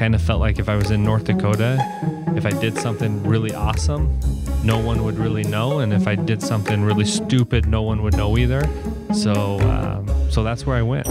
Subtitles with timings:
[0.00, 1.76] kind of felt like if I was in North Dakota,
[2.34, 4.18] if I did something really awesome,
[4.64, 8.16] no one would really know, and if I did something really stupid, no one would
[8.16, 8.62] know either.
[9.12, 11.04] So, um, so that's where I went.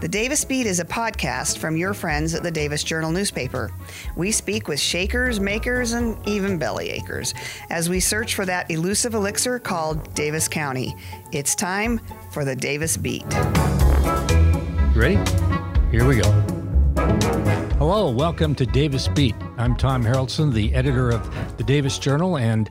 [0.00, 3.70] The Davis Beat is a podcast from your friends at the Davis Journal newspaper.
[4.16, 7.34] We speak with shakers, makers, and even belly achers
[7.68, 10.96] as we search for that elusive elixir called Davis County.
[11.30, 13.30] It's time for the Davis Beat.
[14.94, 15.45] You ready?
[15.90, 16.30] Here we go.
[17.78, 19.36] Hello, welcome to Davis Beat.
[19.56, 22.68] I'm Tom Haraldsen, the editor of the Davis Journal, and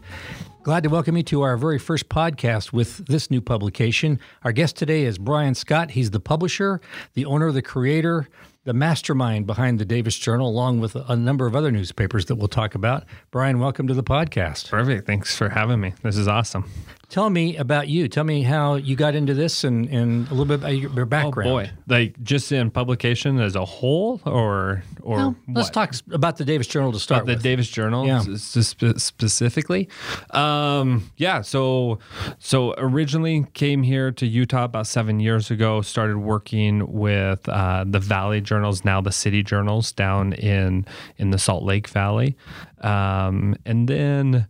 [0.64, 4.20] glad to welcome you to our very first podcast with this new publication.
[4.44, 5.91] Our guest today is Bryan Scott.
[5.91, 6.82] He's the publisher,
[7.14, 8.28] the owner, the creator,
[8.66, 12.50] the mastermind behind the Davis Journal, along with a number of other newspapers that we'll
[12.50, 13.05] talk about.
[13.32, 14.70] Bryan, welcome to the podcast.
[14.70, 15.08] Perfect.
[15.08, 15.94] Thanks for having me.
[16.04, 16.70] This is awesome.
[17.16, 18.10] Tell me about you.
[18.10, 21.50] Tell me how you got into this and, and a little bit about your background.
[21.50, 26.36] Oh boy, like just in publication as a whole, or or well, let's talk about
[26.36, 27.38] the Davis Journal to start the.
[27.38, 28.20] Davis Journal Yeah.
[28.20, 29.88] s- s- specifically.
[30.32, 31.99] Um, yeah, so
[32.38, 35.82] so originally came here to Utah about seven years ago.
[35.82, 40.86] Started working with uh, the Valley Journals, now the City Journals, down in
[41.18, 42.36] in the Salt Lake Valley,
[42.82, 44.48] um, and then.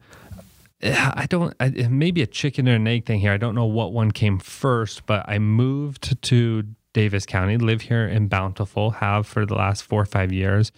[0.84, 1.54] I don't.
[1.60, 3.32] I, it may be a chicken or an egg thing here.
[3.32, 6.64] I don't know what one came first, but I moved to
[6.96, 10.72] Davis County, live here in Bountiful, have for the last four or five years.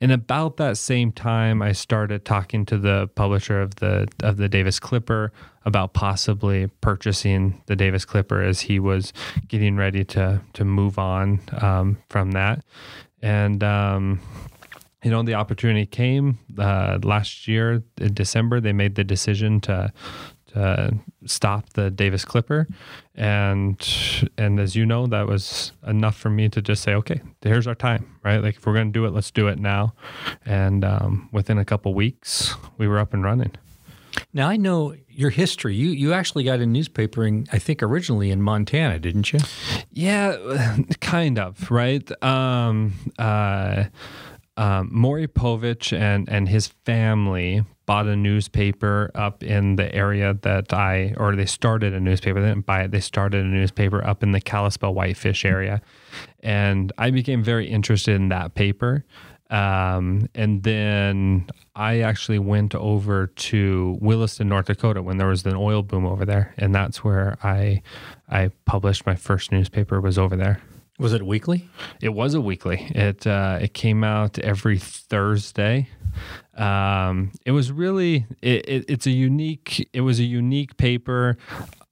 [0.00, 4.48] And about that same time, I started talking to the publisher of the of the
[4.48, 5.30] Davis Clipper
[5.66, 9.12] about possibly purchasing the Davis Clipper as he was
[9.46, 12.64] getting ready to to move on um, from that.
[13.20, 14.20] And um,
[15.08, 18.60] you know the opportunity came uh, last year in December.
[18.60, 19.90] They made the decision to
[20.48, 22.68] to stop the Davis Clipper,
[23.14, 23.74] and
[24.36, 27.74] and as you know, that was enough for me to just say, okay, here's our
[27.74, 28.42] time, right?
[28.42, 29.94] Like if we're gonna do it, let's do it now.
[30.44, 33.52] And um, within a couple weeks, we were up and running.
[34.34, 35.74] Now I know your history.
[35.74, 39.38] You you actually got in newspapering, I think, originally in Montana, didn't you?
[39.90, 42.06] Yeah, kind of, right?
[42.22, 43.84] Um, uh,
[44.58, 50.74] um, Maury Povich and, and his family bought a newspaper up in the area that
[50.74, 52.40] I, or they started a newspaper.
[52.40, 52.90] They didn't buy it.
[52.90, 55.80] They started a newspaper up in the Kalispell Whitefish area.
[56.40, 59.04] And I became very interested in that paper.
[59.48, 65.54] Um, and then I actually went over to Williston, North Dakota when there was an
[65.54, 66.52] oil boom over there.
[66.58, 67.80] And that's where I,
[68.28, 70.60] I published my first newspaper was over there.
[70.98, 71.68] Was it weekly?
[72.02, 72.90] It was a weekly.
[72.94, 75.88] It uh, it came out every Thursday.
[76.56, 79.88] Um, it was really it, it, it's a unique.
[79.92, 81.38] It was a unique paper.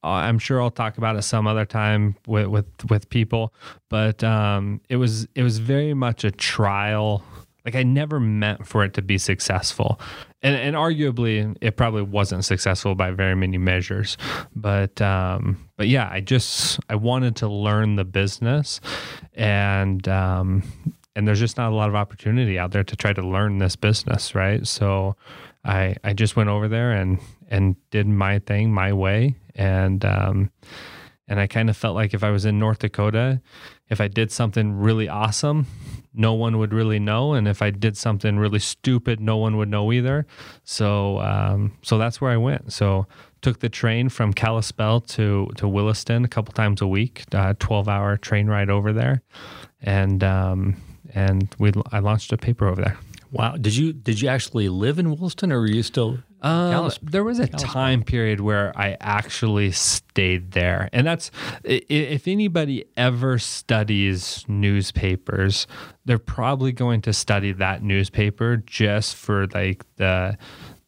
[0.03, 3.55] Uh, I'm sure I'll talk about it some other time with with, with people,
[3.89, 7.23] but um, it was it was very much a trial.
[7.67, 10.01] Like I never meant for it to be successful,
[10.41, 14.17] and and arguably it probably wasn't successful by very many measures.
[14.55, 18.81] But um, but yeah, I just I wanted to learn the business,
[19.35, 20.63] and um,
[21.17, 23.75] and there's just not a lot of opportunity out there to try to learn this
[23.75, 24.65] business, right?
[24.65, 25.17] So
[25.65, 30.53] I I just went over there and and did my thing my way, and um,
[31.29, 33.41] and I kind of felt like if I was in North Dakota,
[33.89, 35.67] if I did something really awesome,
[36.15, 39.69] no one would really know, and if I did something really stupid, no one would
[39.69, 40.27] know either.
[40.65, 42.73] So, um, so that's where I went.
[42.73, 43.07] So,
[43.43, 47.89] took the train from Kalispell to to Williston a couple times a week, uh, twelve
[47.89, 49.23] hour train ride over there,
[49.83, 50.77] and um,
[51.15, 52.99] and we I launched a paper over there.
[53.31, 53.57] Wow.
[53.57, 56.19] Did you did you actually live in Williston, or were you still?
[56.43, 61.31] Um, there was a time period where I actually stayed there, and that's
[61.65, 65.67] if anybody ever studies newspapers,
[66.05, 70.37] they're probably going to study that newspaper just for like the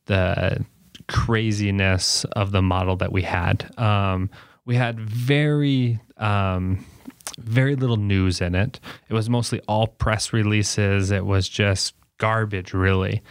[0.07, 0.65] the
[1.09, 3.73] craziness of the model that we had.
[3.79, 4.31] Um,
[4.65, 6.85] we had very um,
[7.39, 8.81] very little news in it.
[9.09, 11.11] It was mostly all press releases.
[11.11, 13.23] It was just garbage, really.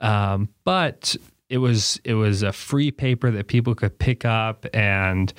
[0.00, 1.16] Um, but
[1.52, 5.34] it was it was a free paper that people could pick up and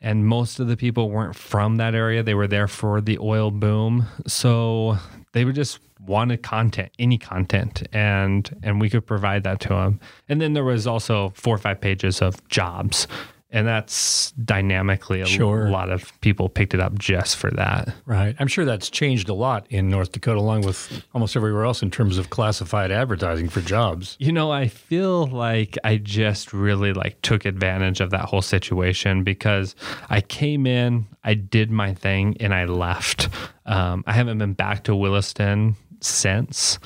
[0.00, 2.22] and most of the people weren't from that area.
[2.22, 4.96] They were there for the oil boom, so
[5.32, 9.98] they would just wanted content, any content, and and we could provide that to them.
[10.28, 13.08] And then there was also four or five pages of jobs,
[13.54, 15.70] and that's dynamically a Sure.
[15.70, 17.94] lot of people picked it up just for that.
[18.04, 18.34] Right.
[18.40, 21.90] I'm sure that's changed a lot in North Dakota, along with almost everywhere else in
[21.90, 24.16] terms of classified advertising for jobs.
[24.18, 29.22] You know, I feel like I just really like took advantage of that whole situation
[29.22, 29.76] because
[30.10, 33.28] I came in, I did my thing, and I left.
[33.66, 36.80] Um, I haven't been back to Williston since.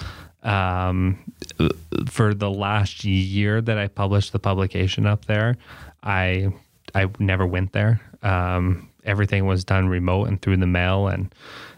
[0.45, 1.19] Um,
[2.07, 5.57] for the last year that I published the publication up there,
[6.09, 6.49] I
[6.95, 8.01] I never went there.
[8.23, 11.33] Um, everything was done remote and through the mail, and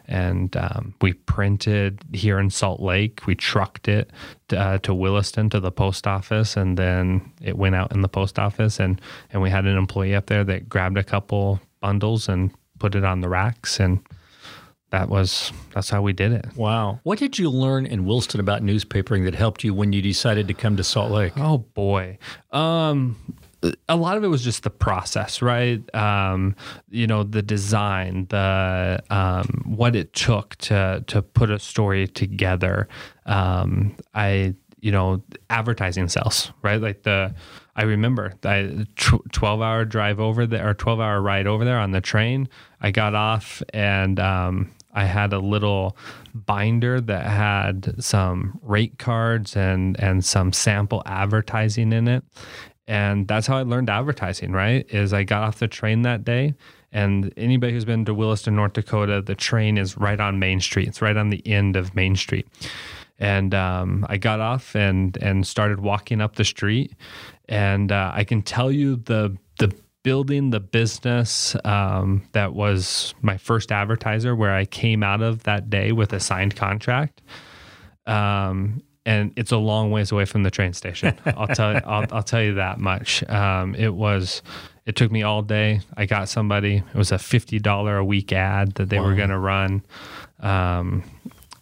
[0.06, 3.26] and um, we printed here in Salt Lake.
[3.26, 4.10] We trucked it
[4.52, 8.38] uh, to Williston to the post office, and then it went out in the post
[8.38, 8.80] office.
[8.80, 9.00] and
[9.32, 13.04] And we had an employee up there that grabbed a couple bundles and put it
[13.04, 14.00] on the racks, and
[14.90, 16.46] that was that's how we did it.
[16.56, 17.00] Wow.
[17.02, 20.54] What did you learn in Williston about newspapering that helped you when you decided to
[20.54, 21.32] come to Salt Lake?
[21.36, 22.18] Oh boy.
[22.50, 23.16] Um
[23.88, 25.82] a lot of it was just the process, right?
[25.94, 26.56] Um,
[26.88, 32.88] you know, the design, the um, what it took to to put a story together.
[33.26, 36.80] Um, I, you know, advertising sales, right?
[36.80, 37.34] Like the,
[37.76, 38.86] I remember I
[39.32, 42.48] twelve hour drive over there or twelve hour ride over there on the train.
[42.80, 45.96] I got off and um, I had a little
[46.34, 52.24] binder that had some rate cards and and some sample advertising in it.
[52.90, 54.84] And that's how I learned advertising, right?
[54.90, 56.54] Is I got off the train that day
[56.90, 60.88] and anybody who's been to Williston, North Dakota, the train is right on Main Street.
[60.88, 62.48] It's right on the end of Main Street.
[63.20, 66.92] And um, I got off and and started walking up the street.
[67.48, 69.72] And uh, I can tell you the the
[70.02, 75.70] building the business um, that was my first advertiser, where I came out of that
[75.70, 77.22] day with a signed contract.
[78.06, 81.18] Um, and it's a long ways away from the train station.
[81.26, 83.28] I'll tell you, I'll, I'll tell you that much.
[83.28, 84.40] Um, it was,
[84.86, 85.80] it took me all day.
[85.96, 86.76] I got somebody.
[86.76, 89.82] It was a fifty dollar a week ad that they were going to run.
[90.38, 91.02] Um,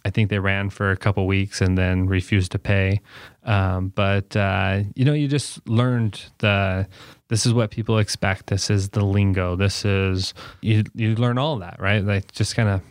[0.05, 3.01] I think they ran for a couple weeks and then refused to pay.
[3.43, 6.87] Um, but uh, you know, you just learned the.
[7.29, 8.47] This is what people expect.
[8.47, 9.55] This is the lingo.
[9.55, 10.83] This is you.
[10.93, 12.03] You learn all that, right?
[12.05, 12.81] Like just kind of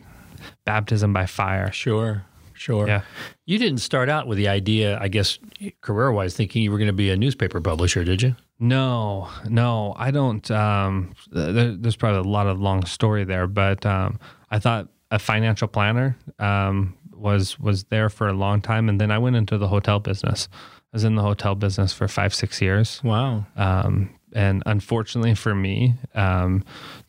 [0.64, 1.70] baptism by fire.
[1.70, 2.24] Sure.
[2.58, 2.86] Sure.
[2.88, 3.02] Yeah.
[3.46, 5.38] You didn't start out with the idea, I guess,
[5.80, 8.34] career wise, thinking you were going to be a newspaper publisher, did you?
[8.58, 10.48] No, no, I don't.
[10.50, 14.18] Um, there, there's probably a lot of long story there, but um,
[14.50, 19.12] I thought a financial planner um, was was there for a long time, and then
[19.12, 20.48] I went into the hotel business.
[20.52, 23.46] I was in the hotel business for five, six years, Wow.
[23.56, 26.64] um, and unfortunately for me, um,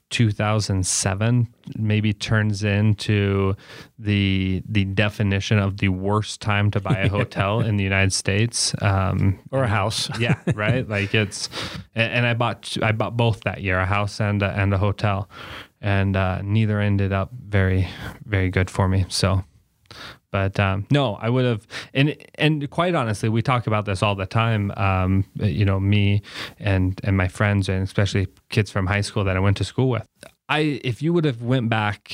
[0.10, 1.48] 2007
[1.78, 3.56] maybe turns into
[3.98, 8.74] the the definition of the worst time to buy a hotel in the United States.
[8.82, 10.10] Um, Or a house.
[10.20, 10.88] yeah, right.
[10.88, 11.50] Like it's,
[11.96, 15.30] and, I bought I bought both that year, a house and a, and a hotel,
[15.82, 17.88] and uh, neither ended up very
[18.26, 19.06] very good for me.
[19.10, 19.44] So,
[20.32, 24.16] but um, no, I would have, and and quite honestly, we talk about this all
[24.16, 24.72] the time.
[24.78, 26.22] Um, you know, me
[26.60, 29.90] and and my friends, and especially kids from high school that I went to school
[29.90, 30.08] with.
[30.50, 32.12] I, if you would have went back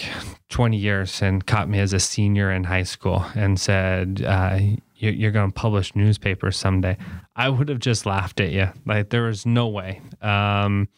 [0.49, 4.59] 20 years and caught me as a senior in high school and said, uh,
[4.97, 6.97] you, you're going to publish newspapers someday,
[7.37, 8.67] I would have just laughed at you.
[8.85, 10.01] Like there was no way.
[10.21, 10.89] Um,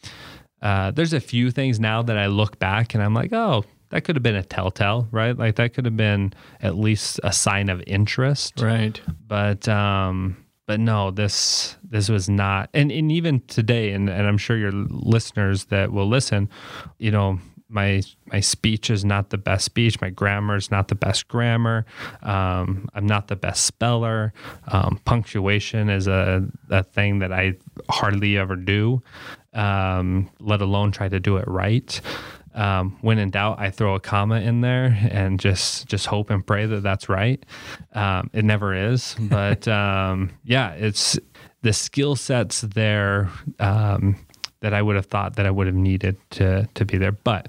[0.60, 4.04] uh, there's a few things now that I look back and I'm like, oh, that
[4.04, 5.36] could have been a telltale, right?
[5.36, 8.60] Like that could have been at least a sign of interest.
[8.60, 9.00] Right.
[9.26, 10.36] but um
[10.66, 14.70] but no this this was not and, and even today and, and i'm sure your
[14.72, 16.48] listeners that will listen
[16.98, 17.38] you know
[17.70, 20.00] my my speech is not the best speech.
[20.00, 21.84] My grammar is not the best grammar.
[22.22, 24.32] Um, i'm not the best speller.
[24.68, 27.54] Um, punctuation is a, a thing that i
[27.90, 29.02] hardly ever do
[29.54, 32.00] um, let alone try to do it right
[32.54, 36.46] um, when in doubt, I throw a comma in there and just just hope and
[36.46, 37.44] pray that that's right.
[37.92, 41.18] Um, it never is, but um, yeah, it's
[41.62, 44.16] the skill sets there um,
[44.60, 47.12] that I would have thought that I would have needed to to be there.
[47.12, 47.48] But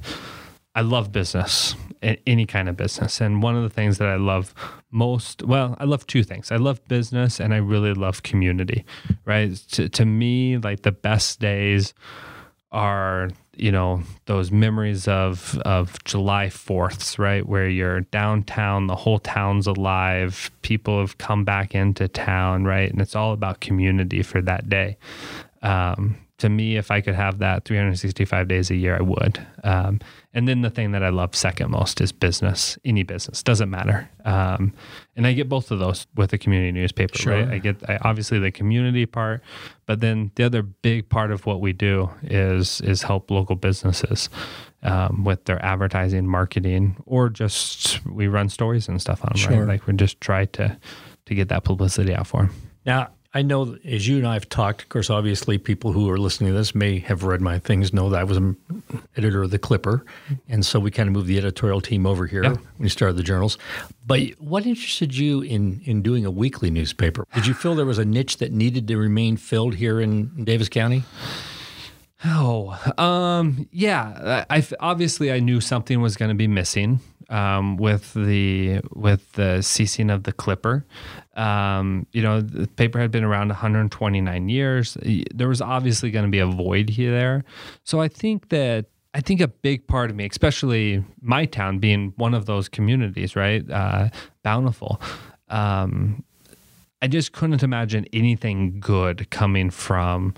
[0.76, 4.54] I love business, any kind of business, and one of the things that I love
[4.92, 6.52] most, well, I love two things.
[6.52, 8.86] I love business, and I really love community.
[9.26, 11.94] Right to to me, like the best days
[12.72, 19.20] are you know those memories of of July 4ths right where you're downtown the whole
[19.20, 24.42] town's alive people have come back into town right and it's all about community for
[24.42, 24.98] that day.
[25.62, 29.46] Um, to me, if I could have that 365 days a year, I would.
[29.64, 30.00] Um,
[30.34, 34.10] and then the thing that I love second most is business, any business, doesn't matter.
[34.26, 34.74] Um,
[35.16, 37.34] and I get both of those with the community newspaper, Sure.
[37.34, 37.48] right?
[37.50, 39.42] I get I, obviously the community part,
[39.86, 44.30] but then the other big part of what we do is is help local businesses
[44.84, 49.60] um, with their advertising, marketing, or just we run stories and stuff on them, Sure.
[49.60, 49.68] right?
[49.68, 50.78] Like we just try to
[51.26, 52.54] to get that publicity out for them.
[52.86, 56.18] Now, I know as you and I have talked, of course, obviously people who are
[56.18, 58.58] listening to this may have read my things, know that I was an
[59.16, 60.04] editor of the Clipper.
[60.48, 62.54] And so we kind of moved the editorial team over here Yeah.
[62.54, 63.60] when we started the journals.
[64.08, 67.24] But what interested you in, in doing a weekly newspaper?
[67.36, 70.68] Did you feel there was a niche that needed to remain filled here in, Davis
[70.70, 71.04] County?
[72.26, 74.46] Oh, um, yeah.
[74.50, 79.32] I, I obviously I knew something was going to be missing um, with the with
[79.34, 80.86] the ceasing of the Clipper.
[81.36, 84.98] Um, you know, the paper had been around 129 years.
[85.34, 87.44] There was obviously going to be a void here there.
[87.84, 92.14] So I think that I think a big part of me, especially my town being
[92.18, 94.10] one of those communities, right, uh,
[94.44, 95.02] bountiful.
[95.50, 96.24] Um,
[97.02, 100.34] I just couldn't imagine anything good coming from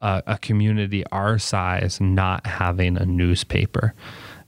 [0.00, 3.94] a, a community our size not having a newspaper.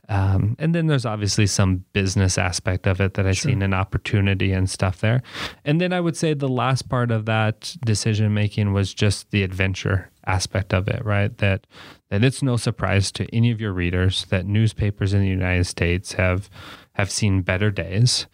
[0.08, 4.52] Um, and then there's obviously some business aspect of it that I've seen an opportunity
[4.52, 5.22] and stuff there.
[5.66, 9.42] And then I would say the last part of that decision making was just the
[9.42, 11.36] adventure aspect of it, right?
[11.38, 11.66] That
[12.10, 16.14] that it's no surprise to any of your readers that newspapers in the United States
[16.14, 16.48] have
[16.94, 18.26] have seen better days.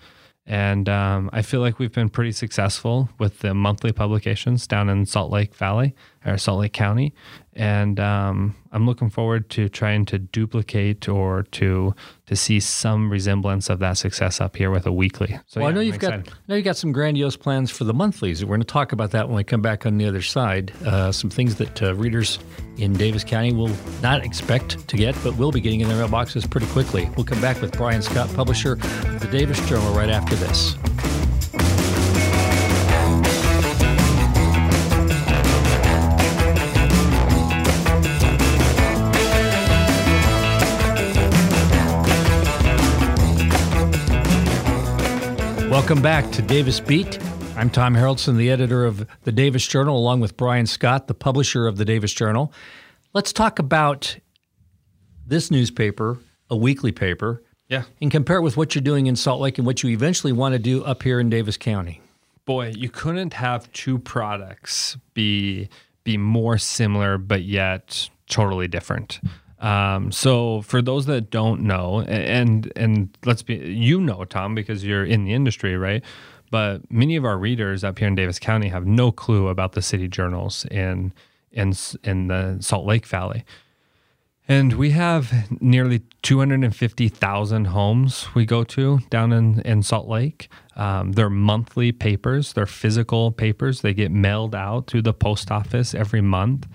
[0.47, 5.07] And um, I feel like we've been pretty successful with the monthly publications down in
[5.07, 7.15] Salt Lake Valley or Salt Lake County.
[7.57, 11.95] And um, I'm looking forward to trying to duplicate or to
[12.27, 15.39] to see some resemblance of that success up here with a weekly.
[15.47, 16.25] So well, I yeah, know I'm you've excited.
[16.25, 18.45] got I know you've got some grandiose plans for the monthlies.
[18.45, 20.73] We're going to talk about that when we come back on the other side.
[20.85, 22.41] Uh, some things that uh, readers
[22.77, 23.71] in Davis County will
[24.03, 27.09] not expect to get, but will be getting in their mailboxes pretty quickly.
[27.17, 30.75] We'll come back with Bryan Scott, publisher of the Davis Journal, right after this.
[45.85, 47.23] Welcome back to Davis Beat.
[47.57, 51.67] I'm Tom Haraldsen, the editor of the Davis Journal, along with Bryan Scott, the publisher
[51.67, 52.55] of the Davis Journal.
[53.13, 54.17] Let's talk about
[55.27, 56.17] this newspaper,
[56.49, 57.83] a weekly paper, Yeah.
[58.01, 60.55] and compare it with what you're doing in Salt Lake and what you eventually want
[60.55, 62.01] to do up here in Davis County.
[62.47, 65.69] Boy, you couldn't have two products be
[66.03, 69.21] be more similar but yet totally different.
[69.61, 74.85] Um, so for those that don't know, and and let's be you know Tom because
[74.85, 76.03] you're in the industry, right?
[76.51, 79.83] But many of our readers up here in Davis County have no clue about the
[79.83, 81.13] city journals in
[81.53, 83.45] in in the Salt Lake Valley.
[84.47, 85.33] And we have
[85.63, 90.49] nearly 250,000 homes we go to down in, in Salt Lake.
[90.77, 93.81] Um, they're monthly papers, they're physical papers.
[93.81, 96.67] They get mailed out through the post office every month.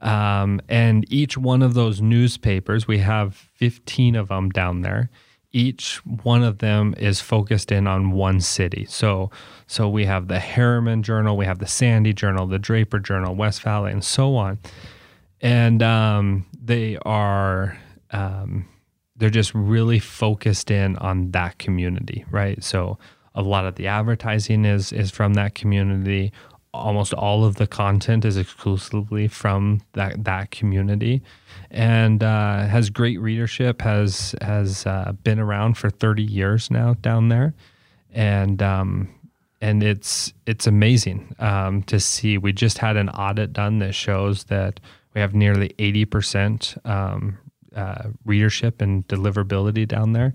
[0.00, 5.10] Um, and each one of those newspapers, we have 15 of them down there.
[5.52, 8.84] Each one of them is focused in on one city.
[8.88, 9.30] So,
[9.66, 13.62] so we have the Herriman Journal, we have the Sandy Journal, the Draper Journal, West
[13.62, 14.58] Valley, and so on
[15.40, 17.78] and um, they are
[18.10, 18.66] um,
[19.16, 22.62] they're just really focused in on that community, right?
[22.62, 22.98] So
[23.34, 26.32] a lot of the advertising is is from that community.
[26.76, 31.22] Almost all of the content is exclusively from that that community,
[31.70, 33.82] and uh, has great readership.
[33.82, 37.54] has has uh, been around for thirty years now down there,
[38.12, 39.08] and um,
[39.60, 42.38] and it's it's amazing um, to see.
[42.38, 44.80] We just had an audit done that shows that
[45.14, 47.38] we have nearly eighty percent um,
[47.74, 50.34] uh, readership and deliverability down there.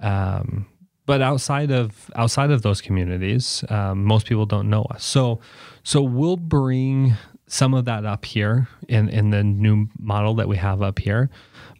[0.00, 0.66] Um,
[1.06, 5.04] but outside of outside of those communities, um, most people don't know us.
[5.04, 5.40] So
[5.84, 7.14] so we'll bring
[7.46, 11.28] some of that up here in in the new model that we have up here,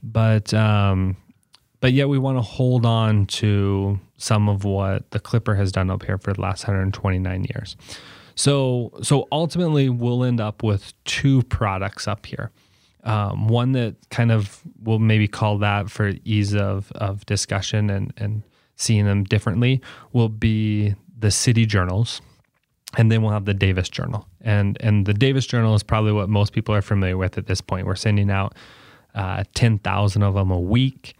[0.02, 1.16] but um,
[1.80, 5.90] but yet we want to hold on to some of what the Clipper has done
[5.90, 7.76] up here for the last 129 years.
[8.34, 12.50] So so ultimately we'll end up with two products up here.
[13.04, 18.12] Um, one that kind of we'll maybe call that for ease of, of discussion and,
[18.16, 18.42] and
[18.76, 19.80] seeing them differently
[20.12, 22.20] will be the city journals
[22.98, 24.26] and then we'll have the Davis Journal.
[24.40, 27.60] And and the Davis Journal is probably what most people are familiar with at this
[27.60, 27.86] point.
[27.86, 28.54] We're sending out
[29.14, 31.14] uh, ten thousand of them a week,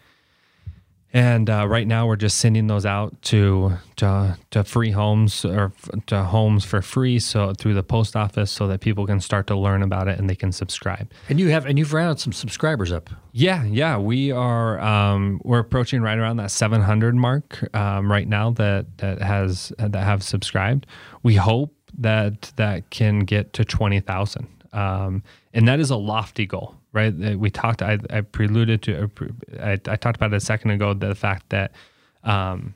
[1.15, 5.73] And uh, right now, we're just sending those out to, to to free homes or
[5.77, 9.47] f- to homes for free, so through the post office, so that people can start
[9.49, 11.11] to learn about it and they can subscribe.
[11.29, 13.11] And you have and you've rounded some subscribers up.
[13.33, 14.81] Yeah, yeah, we are.
[14.81, 19.95] Um, we're approaching right around that 700 mark um, right now that that has that
[19.95, 20.87] have subscribed.
[21.23, 25.23] We hope that that can get to 20,000, um,
[25.55, 27.15] and that is a lofty goal, right?
[27.15, 27.83] We talked.
[27.83, 29.11] I, I preluded to.
[29.61, 30.95] I, I talked about it a second ago.
[30.95, 31.73] The fact that
[32.25, 32.75] um,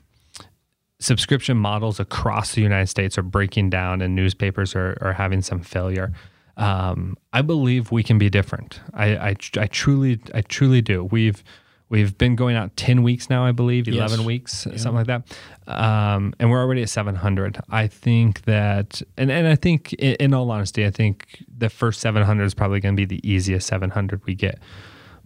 [0.99, 5.61] subscription models across the United States are breaking down and newspapers are, are having some
[5.61, 6.11] failure.
[6.57, 8.79] Um, I believe we can be different.
[8.93, 11.03] I, I, I truly, I truly do.
[11.03, 11.43] We've,
[11.89, 14.25] we've been going out 10 weeks now, I believe, 11 Yes.
[14.25, 15.37] weeks, something like that.
[15.67, 17.59] Um, and we're already at 700.
[17.69, 21.99] I think that, and, and I think in, in all honesty, I think the first
[22.01, 24.59] 700 is probably going to be the easiest 700 we get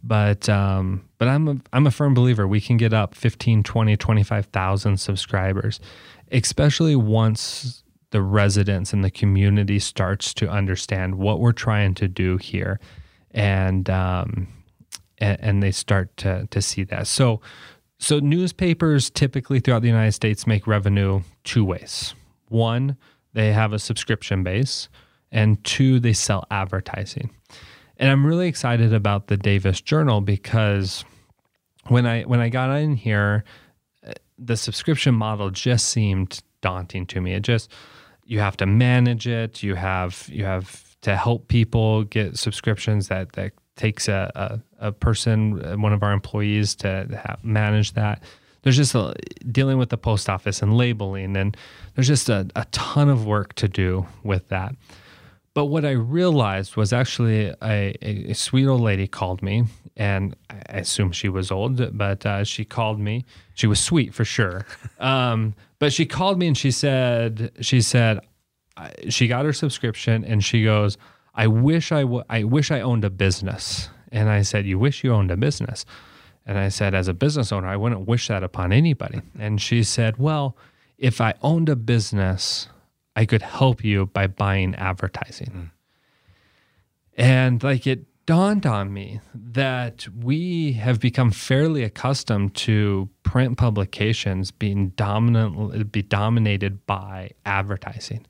[0.04, 3.96] but um, but I'm a, I'm a firm believer we can get up 15 20
[3.96, 5.80] 25,000 subscribers
[6.32, 12.38] especially once the residents and the community starts to understand what we're trying to do
[12.38, 12.80] here
[13.30, 14.48] and um,
[15.22, 17.40] and, and they start to to see that so
[17.98, 22.14] so newspapers typically throughout the United States make revenue two ways
[22.50, 22.98] one
[23.34, 24.90] they have a subscription base
[25.32, 27.30] and two they sell advertising
[28.02, 31.06] and I'm really excited about the Davis Journal because
[31.88, 33.44] when I when I got in here,
[34.06, 37.34] uh, the subscription model just seemed daunting to me.
[37.34, 37.72] It just
[38.26, 39.62] you have to manage it.
[39.62, 43.08] You have you have to help people get subscriptions.
[43.10, 47.94] That that takes a a, a person, uh, one of our employees, to ha manage
[47.94, 48.24] that.
[48.64, 49.16] There's just a,
[49.52, 51.56] dealing with the post office and labeling, and
[51.96, 54.76] there's just a, a ton of work to do with that.
[55.54, 59.66] But what I realized was actually a, a, a sweet old lady called me,
[59.98, 63.26] and I assume she was old, but uh, she called me.
[63.56, 64.66] She was sweet for sure.
[65.00, 68.20] Um, but she called me and she said, she said,
[69.10, 70.98] she got her subscription, and she goes,
[71.36, 75.04] "I wish I w- I wish I owned a business." And I said, "You wish
[75.04, 75.86] you owned a business?"
[76.46, 79.84] And I said, "As a business owner, I wouldn't wish that upon anybody." And she
[79.84, 80.56] said, "Well,
[80.98, 82.68] if I owned a business."
[83.16, 85.52] I could help you by buying advertising.
[85.52, 85.72] Mm.
[87.18, 94.52] And like it dawned on me that we have become fairly accustomed to print publications
[94.52, 98.26] being dominant be dominated by advertising.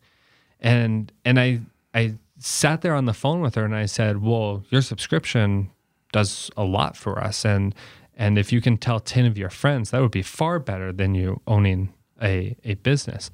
[0.59, 1.61] And and I
[1.93, 5.71] I sat there on the phone with her and I said, "Well, your subscription
[6.11, 7.73] does a lot for us and
[8.17, 11.15] and if you can tell 10 of your friends, that would be far better than
[11.15, 13.31] you owning a a business."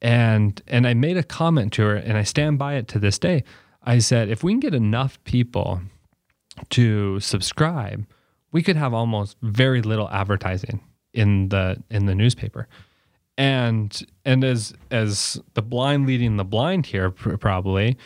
[0.00, 3.18] and and I made a comment to her, and I stand by it to this
[3.18, 3.44] day.
[3.82, 5.80] I said, if we can get enough people
[6.70, 8.06] to subscribe,
[8.52, 10.80] we could have almost very little advertising
[11.12, 12.68] in the in the newspaper.
[13.36, 17.96] And and as as the blind leading the blind here, pr- probably,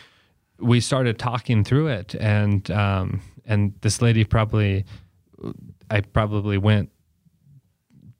[0.59, 4.85] we started talking through it, and um, and this lady probably,
[5.89, 6.89] I probably went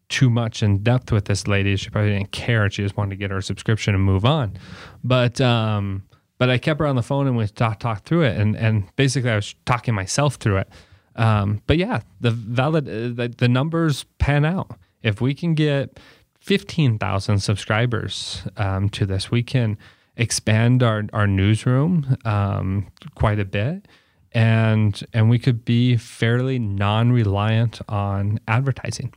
[0.10, 1.76] too much in depth with this lady.
[1.76, 2.70] She probably didn't care.
[2.70, 4.58] She just wanted to get her subscription and move on.
[5.04, 6.04] But um,
[6.38, 8.38] but I kept her on the phone and we talked talked through it.
[8.38, 10.70] And and basically I was talking myself through it.
[11.16, 14.78] Um, but yeah, the valid uh, the, the numbers pan out.
[15.02, 16.00] If we can get
[16.40, 19.78] fifteen thousand subscribers um, to this, we can
[20.18, 23.88] expand our our newsroom um, quite a bit.
[24.36, 29.14] And and we could be fairly non-reliant on advertising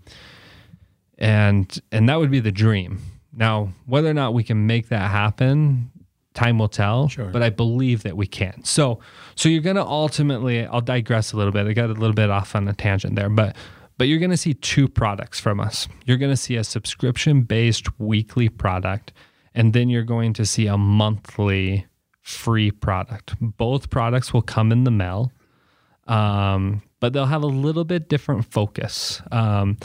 [1.18, 3.00] and and that would be the dream.
[3.32, 5.90] Now, whether or not we can make that happen,
[6.34, 7.08] time will tell.
[7.08, 7.26] Sure.
[7.26, 8.64] But I believe that we can.
[8.64, 9.00] So
[9.34, 11.66] so you're gonna ultimately I'll digress a little bit.
[11.66, 13.56] I got a little bit off on a tangent there, but
[13.98, 15.88] but you're gonna see two products from us.
[16.04, 19.12] You're gonna see a subscription based weekly product,
[19.56, 21.86] and then you're going to see a monthly
[22.22, 23.34] free product.
[23.40, 25.32] Both products will come in the mail
[26.06, 29.20] um, but they'll have a little bit different focus.
[29.32, 29.76] Um,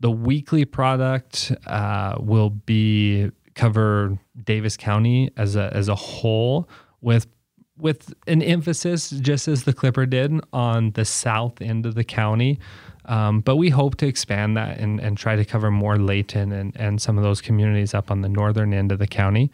[0.00, 6.68] the weekly product uh, will be cover Davis County as a as a whole
[7.00, 7.26] with
[7.76, 12.58] with an emphasis, just as the Clipper did, on the south end of the county.
[13.08, 16.76] Um, but we hope to expand that and, and try to cover more Layton and,
[16.76, 19.50] and some of those communities up on the northern end of the county.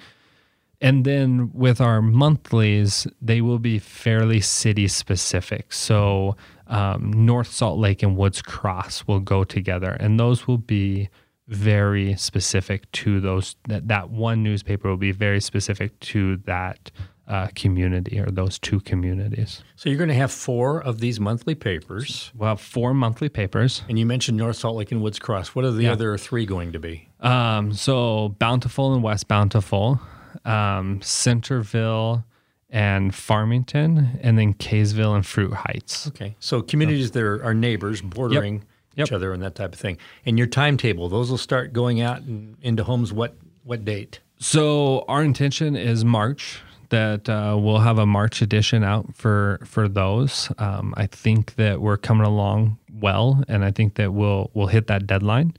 [0.81, 5.73] And then with our monthlies, they will be fairly city specific.
[5.73, 6.37] So
[6.67, 11.09] um, North Salt Lake and Woods Cross will go together, and those will be
[11.47, 13.55] very specific to those.
[13.69, 16.91] That, that one newspaper will be very specific to that
[17.27, 19.63] uh, community or those two communities.
[19.77, 22.31] So you're going to have four of these monthly papers.
[22.35, 23.83] We'll have four monthly papers.
[23.89, 25.49] And you mentioned North Salt Lake and Woods Cross.
[25.49, 25.93] What are the Yeah.
[25.93, 27.09] other three going to be?
[27.21, 30.01] Um, so Bountiful and West Bountiful,
[30.45, 32.25] um, Centerville
[32.71, 36.09] and Farmington, and then Kaysville and Fruit Heights.
[36.09, 36.37] Okay.
[36.41, 38.65] So communities that are, are neighbors bordering
[38.97, 39.09] Yep.
[39.09, 39.97] each other and that type of thing.
[40.25, 44.21] And your timetable, those will start going out and into homes what what date?
[44.39, 46.61] So our intention is March
[46.91, 50.51] that uh, we'll have a March edition out for for those.
[50.59, 54.87] Um, I think that we're coming along well, and I think that we'll we'll hit
[54.89, 55.55] that deadline.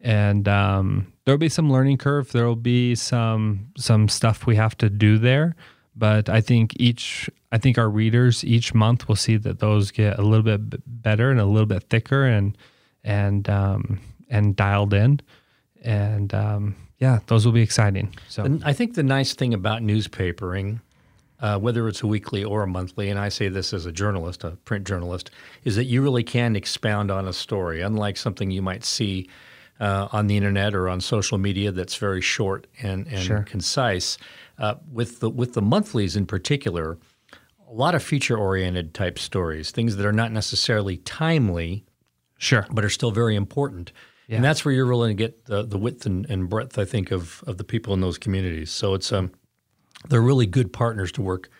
[0.00, 2.32] And um, there'll be some learning curve.
[2.32, 5.54] There'll be some some stuff we have to do there,
[5.94, 10.18] but I think each I think our readers each month will see that those get
[10.18, 12.56] a little bit better and a little bit thicker and
[13.04, 15.20] and um, and dialed in,
[15.82, 18.14] and um, yeah, those will be exciting.
[18.28, 20.80] So And I think the nice thing about newspapering,
[21.40, 24.44] uh, whether it's a weekly or a monthly, and I say this as a journalist,
[24.44, 25.32] a print journalist,
[25.64, 29.28] is that you really can expound on a story, unlike something you might see
[29.80, 33.42] uh, on the internet or on social media that's very short and, and Sure.
[33.42, 34.16] concise.
[34.56, 36.98] Uh, with the with the monthlies in particular,
[37.68, 41.84] a lot of feature oriented type stories, things that are not necessarily timely
[42.38, 43.90] sure, but are still very important.
[44.28, 44.36] Yeah.
[44.36, 46.84] And that's where you're really going to get the, the width and, and breadth, I
[46.84, 48.70] think, of, of the people in those communities.
[48.70, 49.32] So it's um,
[50.08, 51.50] they're really good partners to work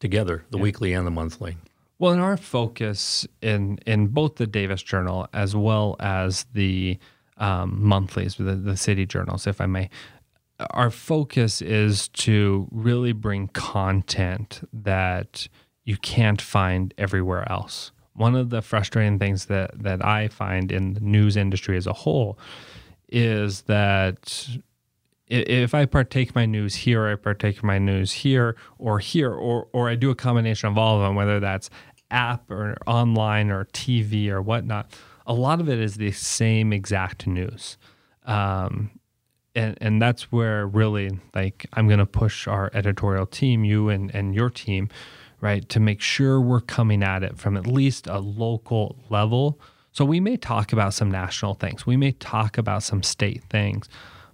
[0.00, 1.56] together, the weekly and the monthly.
[1.98, 6.98] Well, in our focus in in both the Davis Journal as well as the
[7.36, 9.90] um, monthlies, the, the city journals, if I may,
[10.70, 15.48] our focus is to really bring content that
[15.84, 17.92] you can't find everywhere else.
[18.14, 21.92] One of the frustrating things that that I find in the news industry as a
[21.92, 22.38] whole
[23.08, 24.48] is that
[25.28, 29.88] if I partake my news here, I partake my news here or here, or or
[29.88, 31.70] I do a combination of all of them, whether that's
[32.10, 34.90] app or online or TV or whatnot.
[35.26, 37.78] A lot of it is the same exact news,
[38.26, 38.90] um,
[39.54, 44.14] and and that's where really like I'm going to push our editorial team, you and
[44.14, 44.90] and your team,
[45.44, 49.60] right, to make sure we're coming at it from at least a local level.
[49.92, 53.86] So we may talk about some national things, we may talk about some state things,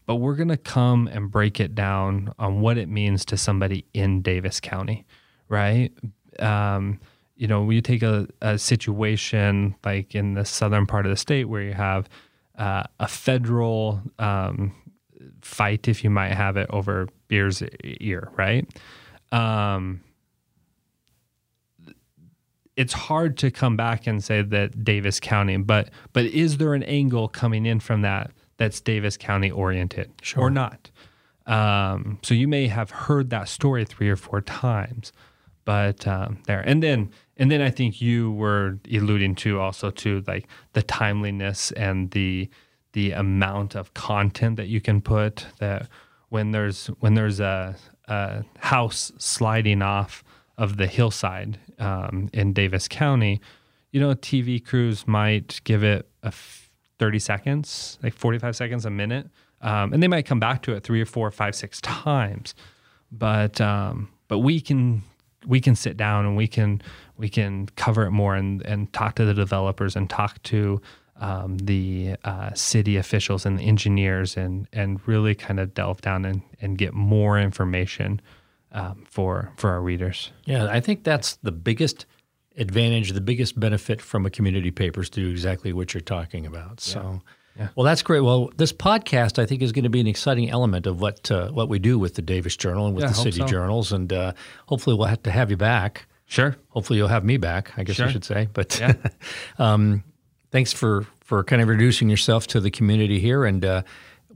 [0.07, 3.85] but we're going to come and break it down on what it means to somebody
[3.93, 5.05] in Davis County,
[5.49, 5.91] right?
[6.39, 7.01] Um,
[7.35, 11.17] you know, when you take a, a situation like in the southern part of the
[11.17, 12.09] state where you have
[12.57, 14.73] uh, a federal um,
[15.43, 18.65] fight, if you might have it, over Bears Ears, right?
[19.33, 20.03] Um,
[22.81, 26.83] it's hard to come back and say that Davis County, but but is there an
[26.85, 30.45] angle coming in from that that's Davis County oriented Sure.
[30.45, 30.91] or not?
[31.47, 35.13] Um, so you may have heard that story three or four times,
[35.67, 40.23] but um, there and then and then I think you were alluding to also to
[40.27, 42.49] like the timeliness and the
[42.93, 45.87] the amount of content that you can put that
[46.31, 47.77] when there's when there's a,
[48.09, 50.25] a house sliding off
[50.61, 53.41] of the hillside um, in Davis County,
[53.93, 58.91] you know, TV crews might give it a f- 30 seconds, like 45 seconds, a
[58.91, 59.31] minute,
[59.63, 62.55] um, and they might come back to it three or four, five, six times.
[63.11, 65.03] But um, but we can
[65.47, 66.83] we can sit down and we can
[67.17, 70.81] we can cover it more and and talk to the developers and talk to
[71.17, 76.27] um, the uh, city officials and the engineers and and really kind of delve down
[76.27, 78.21] and, and get more information
[78.73, 80.33] um, for for our readers.
[80.45, 82.07] Yeah, I think that's the biggest
[82.57, 86.47] advantage, the biggest benefit from a community paper is to do exactly what you're talking
[86.47, 86.81] about.
[86.81, 87.23] So,
[87.57, 87.69] Yeah.
[87.75, 88.21] well, that's great.
[88.21, 91.49] Well, this podcast I think is going to be an exciting element of what uh,
[91.51, 93.47] what we do with the Davis Journal and with Yeah, the city so.
[93.47, 94.33] journals, and uh,
[94.67, 96.07] hopefully we'll have to have you back.
[96.27, 96.57] Sure.
[96.69, 97.73] Hopefully you'll have me back.
[97.77, 98.49] I guess I should say.
[98.53, 98.95] But Yeah.
[99.59, 100.05] um,
[100.53, 103.45] thanks for for kind of introducing yourself to the community here.
[103.45, 103.83] And uh,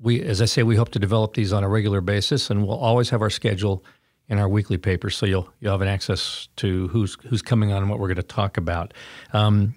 [0.00, 2.78] we, as I say, we hope to develop these on a regular basis, and we'll
[2.78, 3.84] always have our schedule
[4.28, 7.82] in our weekly paper, so you'll you'll have an access to who's who's coming on
[7.82, 8.94] and what we're going to talk about.
[9.32, 9.74] Um,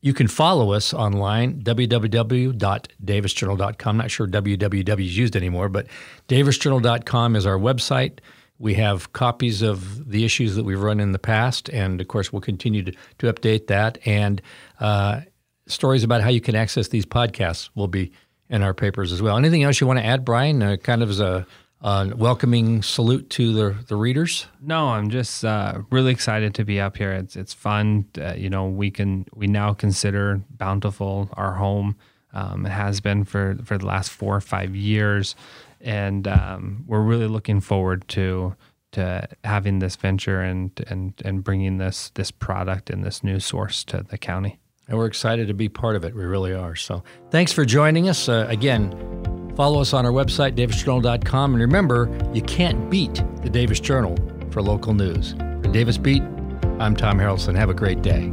[0.00, 3.96] you can follow us online, www.davisjournal.com.
[3.96, 5.86] Not sure www is used anymore, but
[6.28, 8.18] davisjournal.com is our website.
[8.58, 12.30] We have copies of the issues that we've run in the past, and of course,
[12.32, 13.96] we'll continue to, to update that.
[14.04, 14.42] And
[14.78, 15.22] uh,
[15.66, 18.12] stories about how you can access these podcasts will be
[18.50, 19.38] in our papers as well.
[19.38, 20.62] Anything else you want to add, Bryan?
[20.62, 21.46] Uh, kind of as a,
[21.84, 24.46] a welcoming salute to the, the readers?
[24.60, 27.12] No, I'm just uh, really excited to be up here.
[27.12, 28.06] It's it's fun.
[28.18, 31.96] Uh, you know, we can we now consider Bountiful our home.
[32.32, 35.36] Um, it has been for for the last four or five years,
[35.80, 38.56] and um, we're really looking forward to
[38.92, 43.84] to having this venture and and and bringing this this product and this new source
[43.84, 44.58] to the county.
[44.88, 46.14] And we're excited to be part of it.
[46.14, 46.76] We really are.
[46.76, 48.28] So thanks for joining us.
[48.28, 51.52] Uh, again, follow us on our website, davisjournal.com.
[51.52, 54.16] And remember, you can't beat the Davis Journal
[54.50, 55.32] for local news.
[55.32, 56.22] For Davis Beat,
[56.78, 57.56] I'm Tom Haraldsen.
[57.56, 58.32] Have a great day.